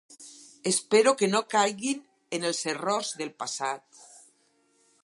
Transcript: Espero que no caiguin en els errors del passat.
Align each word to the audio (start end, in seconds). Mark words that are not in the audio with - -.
Espero 0.73 1.09
que 1.19 1.27
no 1.33 1.41
caiguin 1.53 1.99
en 2.39 2.49
els 2.51 2.63
errors 2.73 3.13
del 3.21 3.35
passat. 3.45 4.05